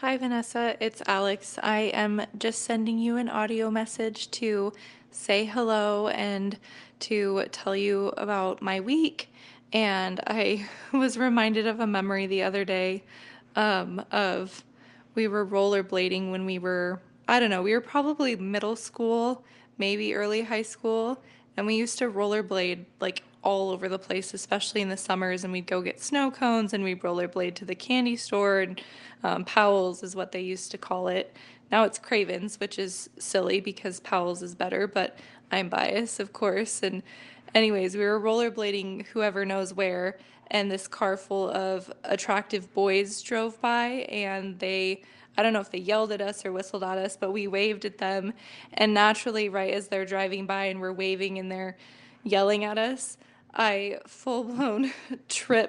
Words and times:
Hi, 0.00 0.16
Vanessa. 0.16 0.76
It's 0.78 1.02
Alex. 1.08 1.58
I 1.60 1.90
am 1.92 2.22
just 2.38 2.62
sending 2.62 3.00
you 3.00 3.16
an 3.16 3.28
audio 3.28 3.68
message 3.68 4.30
to 4.30 4.72
say 5.10 5.44
hello 5.44 6.06
and 6.06 6.56
to 7.00 7.46
tell 7.50 7.74
you 7.74 8.12
about 8.16 8.62
my 8.62 8.78
week. 8.78 9.32
And 9.72 10.20
I 10.24 10.68
was 10.92 11.18
reminded 11.18 11.66
of 11.66 11.80
a 11.80 11.86
memory 11.88 12.28
the 12.28 12.44
other 12.44 12.64
day 12.64 13.02
um, 13.56 14.00
of 14.12 14.62
we 15.16 15.26
were 15.26 15.44
rollerblading 15.44 16.30
when 16.30 16.46
we 16.46 16.60
were, 16.60 17.00
I 17.26 17.40
don't 17.40 17.50
know, 17.50 17.62
we 17.62 17.72
were 17.72 17.80
probably 17.80 18.36
middle 18.36 18.76
school, 18.76 19.42
maybe 19.78 20.14
early 20.14 20.42
high 20.42 20.62
school. 20.62 21.20
And 21.56 21.66
we 21.66 21.74
used 21.74 21.98
to 21.98 22.08
rollerblade 22.08 22.84
like 23.00 23.24
all 23.42 23.70
over 23.70 23.88
the 23.88 23.98
place, 23.98 24.34
especially 24.34 24.80
in 24.80 24.88
the 24.88 24.96
summers. 24.96 25.44
And 25.44 25.52
we'd 25.52 25.66
go 25.66 25.80
get 25.80 26.00
snow 26.00 26.30
cones 26.30 26.72
and 26.72 26.84
we'd 26.84 27.02
rollerblade 27.02 27.54
to 27.56 27.64
the 27.64 27.74
candy 27.74 28.16
store. 28.16 28.60
And 28.60 28.80
um, 29.22 29.44
Powell's 29.44 30.02
is 30.02 30.16
what 30.16 30.32
they 30.32 30.40
used 30.40 30.70
to 30.72 30.78
call 30.78 31.08
it. 31.08 31.34
Now 31.70 31.84
it's 31.84 31.98
Cravens, 31.98 32.58
which 32.60 32.78
is 32.78 33.10
silly 33.18 33.60
because 33.60 34.00
Powell's 34.00 34.42
is 34.42 34.54
better, 34.54 34.86
but 34.86 35.18
I'm 35.52 35.68
biased, 35.68 36.20
of 36.20 36.32
course. 36.32 36.82
And 36.82 37.02
anyways, 37.54 37.96
we 37.96 38.04
were 38.04 38.20
rollerblading 38.20 39.06
whoever 39.08 39.44
knows 39.44 39.74
where. 39.74 40.18
And 40.50 40.70
this 40.70 40.88
car 40.88 41.16
full 41.16 41.50
of 41.50 41.92
attractive 42.04 42.72
boys 42.72 43.20
drove 43.22 43.60
by 43.60 44.06
and 44.08 44.58
they 44.58 45.02
I 45.38 45.42
don't 45.42 45.52
know 45.52 45.60
if 45.60 45.70
they 45.70 45.78
yelled 45.78 46.10
at 46.10 46.20
us 46.20 46.44
or 46.44 46.50
whistled 46.50 46.82
at 46.82 46.98
us, 46.98 47.16
but 47.16 47.30
we 47.30 47.46
waved 47.46 47.84
at 47.84 47.98
them. 47.98 48.32
And 48.74 48.92
naturally, 48.92 49.48
right 49.48 49.72
as 49.72 49.86
they're 49.86 50.04
driving 50.04 50.46
by 50.46 50.64
and 50.64 50.80
we're 50.80 50.92
waving 50.92 51.38
and 51.38 51.48
they're 51.48 51.76
yelling 52.24 52.64
at 52.64 52.78
us, 52.78 53.16
I 53.54 53.98
full 54.06 54.44
blown 54.44 54.92
tripped 55.28 55.66